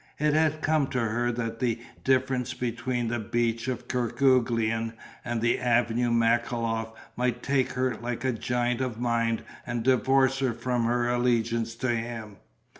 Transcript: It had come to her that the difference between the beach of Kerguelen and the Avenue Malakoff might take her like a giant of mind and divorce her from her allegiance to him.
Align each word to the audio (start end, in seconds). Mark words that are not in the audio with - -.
It 0.17 0.33
had 0.33 0.63
come 0.63 0.87
to 0.87 0.99
her 0.99 1.31
that 1.33 1.59
the 1.59 1.79
difference 2.03 2.55
between 2.55 3.07
the 3.07 3.19
beach 3.19 3.67
of 3.67 3.87
Kerguelen 3.87 4.93
and 5.23 5.41
the 5.41 5.59
Avenue 5.59 6.09
Malakoff 6.09 6.91
might 7.15 7.43
take 7.43 7.73
her 7.73 7.93
like 7.95 8.25
a 8.25 8.33
giant 8.33 8.81
of 8.81 8.99
mind 8.99 9.43
and 9.63 9.83
divorce 9.83 10.39
her 10.39 10.53
from 10.53 10.85
her 10.85 11.07
allegiance 11.07 11.75
to 11.75 11.89
him. 11.89 12.37